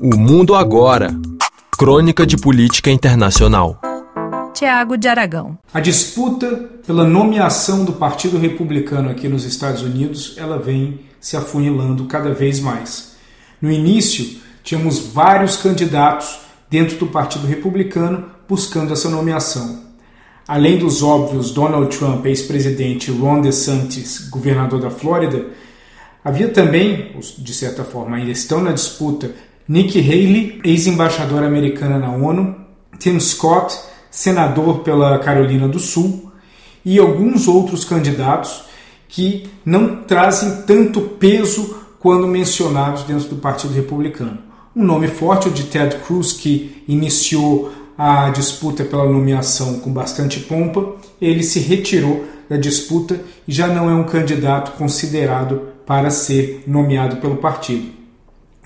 O 0.00 0.16
Mundo 0.16 0.54
Agora 0.54 1.10
Crônica 1.76 2.24
de 2.24 2.36
Política 2.36 2.88
Internacional. 2.88 3.80
Tiago 4.54 4.96
de 4.96 5.08
Aragão. 5.08 5.58
A 5.74 5.80
disputa 5.80 6.46
pela 6.86 7.02
nomeação 7.02 7.84
do 7.84 7.94
Partido 7.94 8.38
Republicano 8.38 9.10
aqui 9.10 9.26
nos 9.26 9.44
Estados 9.44 9.82
Unidos, 9.82 10.36
ela 10.36 10.56
vem 10.56 11.00
se 11.18 11.36
afunilando 11.36 12.04
cada 12.04 12.32
vez 12.32 12.60
mais. 12.60 13.16
No 13.60 13.72
início, 13.72 14.38
tínhamos 14.62 15.00
vários 15.00 15.56
candidatos 15.56 16.42
dentro 16.70 16.96
do 16.98 17.08
Partido 17.08 17.48
Republicano 17.48 18.26
buscando 18.48 18.92
essa 18.92 19.10
nomeação. 19.10 19.82
Além 20.46 20.78
dos 20.78 21.02
óbvios 21.02 21.50
Donald 21.50 21.96
Trump, 21.96 22.24
ex-presidente, 22.24 23.10
Ron 23.10 23.40
DeSantis, 23.40 24.28
governador 24.30 24.80
da 24.80 24.90
Flórida, 24.90 25.46
havia 26.24 26.48
também, 26.48 27.16
de 27.36 27.52
certa 27.52 27.82
forma 27.82 28.16
ainda 28.16 28.30
estão 28.30 28.60
na 28.62 28.70
disputa, 28.70 29.34
Nikki 29.68 30.00
Haley, 30.00 30.60
ex-embaixadora 30.64 31.46
americana 31.46 31.98
na 31.98 32.10
ONU, 32.10 32.56
Tim 32.98 33.20
Scott, 33.20 33.78
senador 34.10 34.78
pela 34.78 35.18
Carolina 35.18 35.68
do 35.68 35.78
Sul, 35.78 36.32
e 36.82 36.98
alguns 36.98 37.46
outros 37.46 37.84
candidatos 37.84 38.62
que 39.06 39.46
não 39.66 39.96
trazem 39.96 40.62
tanto 40.62 41.02
peso 41.02 41.76
quando 41.98 42.26
mencionados 42.26 43.02
dentro 43.02 43.28
do 43.28 43.36
Partido 43.36 43.74
Republicano. 43.74 44.38
Um 44.74 44.84
nome 44.84 45.06
forte, 45.08 45.48
o 45.48 45.50
de 45.50 45.64
Ted 45.64 45.96
Cruz, 45.96 46.32
que 46.32 46.82
iniciou 46.88 47.70
a 47.98 48.30
disputa 48.30 48.84
pela 48.84 49.04
nomeação 49.04 49.80
com 49.80 49.92
bastante 49.92 50.40
pompa, 50.40 50.94
ele 51.20 51.42
se 51.42 51.58
retirou 51.58 52.24
da 52.48 52.56
disputa 52.56 53.20
e 53.46 53.52
já 53.52 53.66
não 53.66 53.90
é 53.90 53.94
um 53.94 54.04
candidato 54.04 54.78
considerado 54.78 55.60
para 55.84 56.08
ser 56.08 56.64
nomeado 56.66 57.16
pelo 57.16 57.36
partido. 57.36 57.97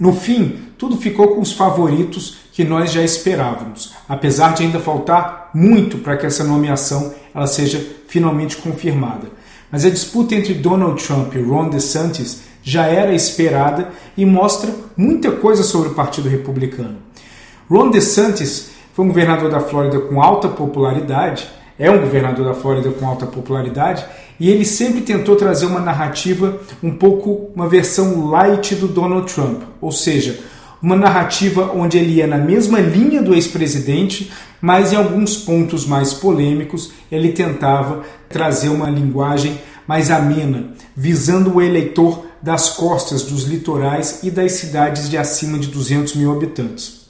No 0.00 0.14
fim, 0.14 0.58
tudo 0.78 0.96
ficou 0.96 1.28
com 1.34 1.42
os 1.42 1.52
favoritos 1.52 2.38
que 2.52 2.64
nós 2.64 2.90
já 2.90 3.02
esperávamos, 3.02 3.92
apesar 4.08 4.54
de 4.54 4.62
ainda 4.62 4.80
faltar 4.80 5.50
muito 5.54 5.98
para 5.98 6.16
que 6.16 6.24
essa 6.24 6.42
nomeação 6.42 7.12
ela 7.34 7.46
seja 7.46 7.86
finalmente 8.08 8.56
confirmada. 8.56 9.28
Mas 9.70 9.84
a 9.84 9.90
disputa 9.90 10.34
entre 10.34 10.54
Donald 10.54 11.04
Trump 11.04 11.34
e 11.34 11.42
Ron 11.42 11.68
DeSantis 11.68 12.44
já 12.62 12.86
era 12.86 13.14
esperada 13.14 13.90
e 14.16 14.24
mostra 14.24 14.74
muita 14.96 15.30
coisa 15.32 15.62
sobre 15.62 15.90
o 15.90 15.94
Partido 15.94 16.30
Republicano. 16.30 16.96
Ron 17.68 17.90
DeSantis 17.90 18.70
foi 18.94 19.04
um 19.04 19.08
governador 19.08 19.50
da 19.50 19.60
Flórida 19.60 20.00
com 20.00 20.22
alta 20.22 20.48
popularidade, 20.48 21.46
é 21.80 21.90
um 21.90 21.98
governador 21.98 22.44
da 22.44 22.52
Flórida 22.52 22.90
com 22.90 23.06
alta 23.06 23.24
popularidade 23.24 24.04
e 24.38 24.50
ele 24.50 24.66
sempre 24.66 25.00
tentou 25.00 25.34
trazer 25.34 25.64
uma 25.64 25.80
narrativa 25.80 26.60
um 26.82 26.90
pouco, 26.90 27.50
uma 27.56 27.66
versão 27.66 28.28
light 28.28 28.74
do 28.74 28.86
Donald 28.86 29.32
Trump, 29.32 29.62
ou 29.80 29.90
seja, 29.90 30.38
uma 30.82 30.94
narrativa 30.94 31.72
onde 31.74 31.96
ele 31.96 32.16
ia 32.16 32.26
na 32.26 32.36
mesma 32.36 32.80
linha 32.80 33.22
do 33.22 33.34
ex-presidente, 33.34 34.30
mas 34.60 34.92
em 34.92 34.96
alguns 34.96 35.38
pontos 35.38 35.86
mais 35.86 36.12
polêmicos 36.12 36.92
ele 37.10 37.32
tentava 37.32 38.02
trazer 38.28 38.68
uma 38.68 38.90
linguagem 38.90 39.58
mais 39.86 40.10
amena, 40.10 40.74
visando 40.94 41.56
o 41.56 41.62
eleitor 41.62 42.26
das 42.42 42.68
costas 42.68 43.22
dos 43.22 43.44
litorais 43.44 44.20
e 44.22 44.30
das 44.30 44.52
cidades 44.52 45.08
de 45.08 45.16
acima 45.16 45.58
de 45.58 45.68
200 45.68 46.14
mil 46.14 46.30
habitantes. 46.30 47.06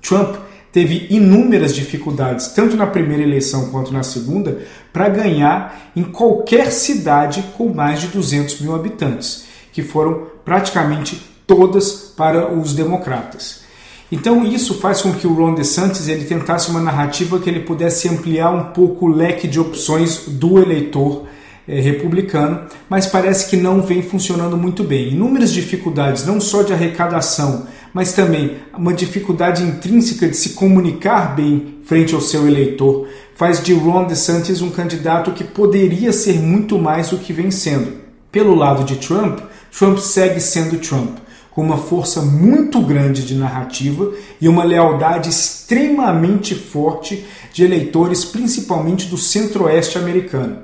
Trump 0.00 0.47
teve 0.72 1.06
inúmeras 1.10 1.74
dificuldades, 1.74 2.48
tanto 2.48 2.76
na 2.76 2.86
primeira 2.86 3.22
eleição 3.22 3.70
quanto 3.70 3.92
na 3.92 4.02
segunda, 4.02 4.58
para 4.92 5.08
ganhar 5.08 5.92
em 5.96 6.02
qualquer 6.02 6.70
cidade 6.70 7.44
com 7.56 7.72
mais 7.72 8.00
de 8.00 8.08
200 8.08 8.60
mil 8.60 8.74
habitantes, 8.74 9.46
que 9.72 9.82
foram 9.82 10.26
praticamente 10.44 11.20
todas 11.46 12.12
para 12.16 12.52
os 12.52 12.74
democratas. 12.74 13.62
Então 14.10 14.44
isso 14.46 14.74
faz 14.74 15.02
com 15.02 15.12
que 15.12 15.26
o 15.26 15.34
Ron 15.34 15.54
DeSantis 15.54 16.08
ele 16.08 16.24
tentasse 16.24 16.70
uma 16.70 16.80
narrativa 16.80 17.38
que 17.38 17.48
ele 17.48 17.60
pudesse 17.60 18.08
ampliar 18.08 18.50
um 18.50 18.72
pouco 18.72 19.06
o 19.06 19.14
leque 19.14 19.46
de 19.46 19.60
opções 19.60 20.24
do 20.26 20.58
eleitor 20.58 21.26
é, 21.66 21.80
republicano, 21.80 22.62
mas 22.88 23.06
parece 23.06 23.50
que 23.50 23.56
não 23.56 23.82
vem 23.82 24.00
funcionando 24.00 24.56
muito 24.56 24.82
bem. 24.82 25.10
Inúmeras 25.12 25.52
dificuldades, 25.52 26.24
não 26.24 26.40
só 26.40 26.62
de 26.62 26.72
arrecadação, 26.72 27.66
mas 27.92 28.12
também 28.12 28.56
uma 28.76 28.92
dificuldade 28.92 29.62
intrínseca 29.62 30.28
de 30.28 30.36
se 30.36 30.50
comunicar 30.50 31.34
bem 31.34 31.78
frente 31.84 32.14
ao 32.14 32.20
seu 32.20 32.46
eleitor, 32.46 33.08
faz 33.34 33.62
de 33.62 33.72
Ron 33.72 34.04
DeSantis 34.04 34.60
um 34.60 34.70
candidato 34.70 35.32
que 35.32 35.44
poderia 35.44 36.12
ser 36.12 36.34
muito 36.34 36.78
mais 36.78 37.10
do 37.10 37.18
que 37.18 37.32
vem 37.32 37.50
sendo. 37.50 37.92
Pelo 38.30 38.54
lado 38.54 38.84
de 38.84 38.96
Trump, 38.96 39.40
Trump 39.76 39.98
segue 39.98 40.40
sendo 40.40 40.78
Trump, 40.78 41.18
com 41.50 41.62
uma 41.62 41.78
força 41.78 42.20
muito 42.20 42.80
grande 42.80 43.24
de 43.24 43.34
narrativa 43.34 44.12
e 44.40 44.48
uma 44.48 44.64
lealdade 44.64 45.28
extremamente 45.30 46.54
forte 46.54 47.24
de 47.52 47.64
eleitores, 47.64 48.24
principalmente 48.24 49.06
do 49.06 49.16
centro-oeste 49.16 49.98
americano. 49.98 50.58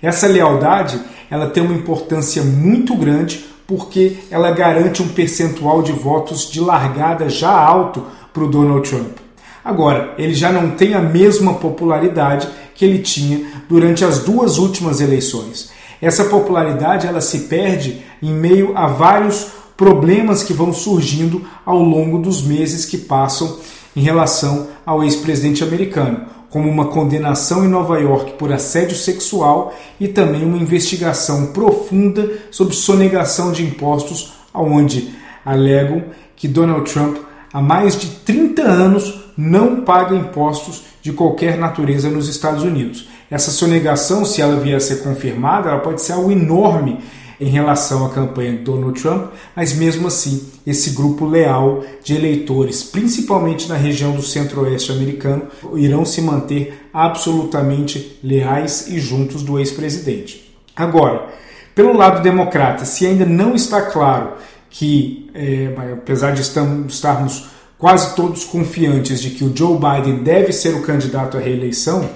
Essa 0.00 0.26
lealdade 0.26 1.00
ela 1.30 1.48
tem 1.48 1.62
uma 1.62 1.74
importância 1.74 2.42
muito 2.42 2.96
grande 2.96 3.49
porque 3.70 4.16
ela 4.32 4.50
garante 4.50 5.00
um 5.00 5.06
percentual 5.06 5.80
de 5.80 5.92
votos 5.92 6.50
de 6.50 6.60
largada 6.60 7.28
já 7.28 7.52
alto 7.52 8.02
para 8.32 8.42
o 8.42 8.48
Donald 8.48 8.88
Trump. 8.90 9.18
Agora, 9.64 10.12
ele 10.18 10.34
já 10.34 10.50
não 10.50 10.72
tem 10.72 10.92
a 10.92 11.00
mesma 11.00 11.54
popularidade 11.54 12.48
que 12.74 12.84
ele 12.84 12.98
tinha 12.98 13.46
durante 13.68 14.04
as 14.04 14.18
duas 14.18 14.58
últimas 14.58 15.00
eleições. 15.00 15.70
Essa 16.02 16.24
popularidade 16.24 17.06
ela 17.06 17.20
se 17.20 17.40
perde 17.42 18.02
em 18.20 18.32
meio 18.32 18.76
a 18.76 18.88
vários 18.88 19.46
problemas 19.76 20.42
que 20.42 20.52
vão 20.52 20.72
surgindo 20.72 21.46
ao 21.64 21.80
longo 21.80 22.18
dos 22.18 22.42
meses 22.42 22.84
que 22.84 22.98
passam 22.98 23.56
em 23.94 24.00
relação 24.00 24.66
ao 24.84 25.04
ex-presidente 25.04 25.62
americano 25.62 26.26
como 26.50 26.68
uma 26.68 26.86
condenação 26.86 27.64
em 27.64 27.68
Nova 27.68 27.98
York 27.98 28.32
por 28.32 28.52
assédio 28.52 28.96
sexual 28.96 29.72
e 29.98 30.08
também 30.08 30.44
uma 30.44 30.58
investigação 30.58 31.46
profunda 31.52 32.28
sobre 32.50 32.74
sonegação 32.74 33.52
de 33.52 33.64
impostos, 33.64 34.32
onde 34.52 35.14
alegam 35.44 36.04
que 36.34 36.48
Donald 36.48 36.90
Trump 36.90 37.18
há 37.52 37.62
mais 37.62 37.98
de 37.98 38.08
30 38.08 38.62
anos 38.62 39.20
não 39.36 39.82
paga 39.82 40.14
impostos 40.14 40.82
de 41.00 41.12
qualquer 41.12 41.56
natureza 41.56 42.10
nos 42.10 42.28
Estados 42.28 42.62
Unidos. 42.62 43.08
Essa 43.30 43.50
sonegação, 43.50 44.24
se 44.24 44.42
ela 44.42 44.58
vier 44.58 44.76
a 44.76 44.80
ser 44.80 45.02
confirmada, 45.02 45.70
ela 45.70 45.78
pode 45.78 46.02
ser 46.02 46.12
algo 46.12 46.32
enorme 46.32 46.98
em 47.40 47.48
relação 47.48 48.04
à 48.04 48.10
campanha 48.10 48.52
de 48.52 48.58
Donald 48.58 49.00
Trump, 49.00 49.32
mas 49.56 49.72
mesmo 49.72 50.06
assim, 50.06 50.50
esse 50.66 50.90
grupo 50.90 51.24
leal 51.24 51.82
de 52.04 52.14
eleitores, 52.14 52.82
principalmente 52.82 53.66
na 53.66 53.76
região 53.76 54.12
do 54.12 54.22
centro-oeste 54.22 54.92
americano, 54.92 55.44
irão 55.74 56.04
se 56.04 56.20
manter 56.20 56.88
absolutamente 56.92 58.18
leais 58.22 58.88
e 58.88 59.00
juntos 59.00 59.42
do 59.42 59.58
ex-presidente. 59.58 60.54
Agora, 60.76 61.28
pelo 61.74 61.96
lado 61.96 62.22
democrata, 62.22 62.84
se 62.84 63.06
ainda 63.06 63.24
não 63.24 63.54
está 63.54 63.80
claro 63.82 64.32
que, 64.68 65.30
é, 65.32 65.94
apesar 65.94 66.32
de 66.32 66.42
estarmos 66.42 67.48
quase 67.78 68.14
todos 68.14 68.44
confiantes 68.44 69.22
de 69.22 69.30
que 69.30 69.44
o 69.44 69.56
Joe 69.56 69.78
Biden 69.78 70.22
deve 70.22 70.52
ser 70.52 70.74
o 70.74 70.82
candidato 70.82 71.38
à 71.38 71.40
reeleição, 71.40 72.10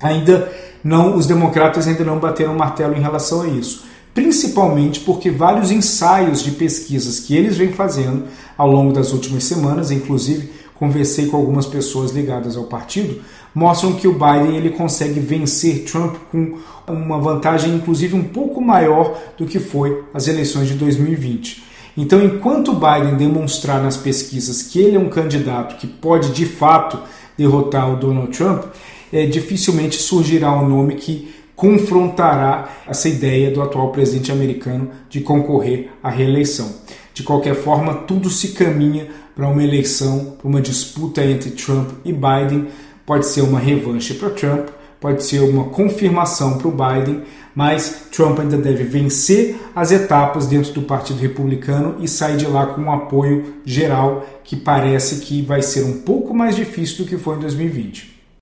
ainda 0.00 0.52
não, 0.84 1.16
os 1.16 1.26
democratas 1.26 1.88
ainda 1.88 2.04
não 2.04 2.20
bateram 2.20 2.54
martelo 2.54 2.94
em 2.94 3.00
relação 3.00 3.42
a 3.42 3.48
isso 3.48 3.84
principalmente 4.16 5.00
porque 5.00 5.30
vários 5.30 5.70
ensaios 5.70 6.42
de 6.42 6.52
pesquisas 6.52 7.20
que 7.20 7.36
eles 7.36 7.58
vêm 7.58 7.70
fazendo 7.70 8.24
ao 8.56 8.66
longo 8.66 8.90
das 8.90 9.12
últimas 9.12 9.44
semanas, 9.44 9.90
inclusive 9.90 10.50
conversei 10.74 11.26
com 11.26 11.36
algumas 11.36 11.66
pessoas 11.66 12.12
ligadas 12.12 12.56
ao 12.56 12.64
partido, 12.64 13.20
mostram 13.54 13.92
que 13.92 14.08
o 14.08 14.14
Biden 14.14 14.56
ele 14.56 14.70
consegue 14.70 15.20
vencer 15.20 15.84
Trump 15.84 16.16
com 16.32 16.56
uma 16.88 17.18
vantagem 17.18 17.74
inclusive 17.74 18.16
um 18.16 18.24
pouco 18.24 18.58
maior 18.58 19.18
do 19.36 19.44
que 19.44 19.58
foi 19.58 20.02
as 20.14 20.28
eleições 20.28 20.68
de 20.68 20.74
2020. 20.74 21.64
Então, 21.94 22.22
enquanto 22.24 22.72
o 22.72 22.74
Biden 22.74 23.16
demonstrar 23.16 23.82
nas 23.82 23.98
pesquisas 23.98 24.62
que 24.62 24.80
ele 24.80 24.96
é 24.96 24.98
um 24.98 25.10
candidato 25.10 25.76
que 25.76 25.86
pode 25.86 26.30
de 26.30 26.46
fato 26.46 26.98
derrotar 27.36 27.92
o 27.92 27.96
Donald 27.96 28.34
Trump, 28.34 28.64
é, 29.12 29.26
dificilmente 29.26 29.96
surgirá 29.96 30.52
um 30.52 30.66
nome 30.66 30.94
que 30.94 31.35
confrontará 31.56 32.68
essa 32.86 33.08
ideia 33.08 33.50
do 33.50 33.62
atual 33.62 33.90
presidente 33.90 34.30
americano 34.30 34.90
de 35.08 35.20
concorrer 35.20 35.90
à 36.02 36.10
reeleição. 36.10 36.70
De 37.14 37.22
qualquer 37.22 37.54
forma, 37.54 37.94
tudo 37.94 38.28
se 38.28 38.48
caminha 38.48 39.08
para 39.34 39.48
uma 39.48 39.64
eleição, 39.64 40.36
para 40.38 40.46
uma 40.46 40.60
disputa 40.60 41.24
entre 41.24 41.50
Trump 41.50 41.90
e 42.04 42.12
Biden. 42.12 42.68
Pode 43.06 43.26
ser 43.26 43.40
uma 43.40 43.58
revanche 43.58 44.12
para 44.14 44.30
Trump, 44.30 44.68
pode 45.00 45.24
ser 45.24 45.40
uma 45.40 45.64
confirmação 45.64 46.58
para 46.58 46.68
o 46.68 46.72
Biden, 46.72 47.22
mas 47.54 48.08
Trump 48.12 48.38
ainda 48.38 48.58
deve 48.58 48.84
vencer 48.84 49.56
as 49.74 49.92
etapas 49.92 50.46
dentro 50.46 50.74
do 50.74 50.82
Partido 50.82 51.20
Republicano 51.20 51.96
e 52.00 52.08
sair 52.08 52.36
de 52.36 52.46
lá 52.46 52.66
com 52.66 52.82
um 52.82 52.92
apoio 52.92 53.54
geral 53.64 54.26
que 54.44 54.56
parece 54.56 55.20
que 55.20 55.40
vai 55.40 55.62
ser 55.62 55.84
um 55.84 56.02
pouco 56.02 56.34
mais 56.34 56.54
difícil 56.54 57.04
do 57.04 57.08
que 57.08 57.16
foi 57.16 57.36
em 57.36 57.40
2020. 57.40 58.15